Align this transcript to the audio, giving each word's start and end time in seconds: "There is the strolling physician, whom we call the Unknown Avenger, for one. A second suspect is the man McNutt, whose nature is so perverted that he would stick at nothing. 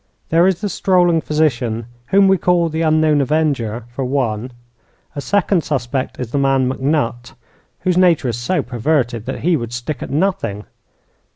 "There 0.29 0.47
is 0.47 0.61
the 0.61 0.67
strolling 0.67 1.21
physician, 1.21 1.85
whom 2.07 2.27
we 2.27 2.35
call 2.35 2.69
the 2.69 2.81
Unknown 2.81 3.21
Avenger, 3.21 3.85
for 3.93 4.03
one. 4.03 4.51
A 5.15 5.21
second 5.21 5.63
suspect 5.63 6.19
is 6.19 6.31
the 6.31 6.39
man 6.39 6.67
McNutt, 6.67 7.35
whose 7.81 7.97
nature 7.99 8.29
is 8.29 8.35
so 8.37 8.63
perverted 8.63 9.27
that 9.27 9.41
he 9.41 9.55
would 9.55 9.71
stick 9.71 10.01
at 10.01 10.09
nothing. 10.09 10.65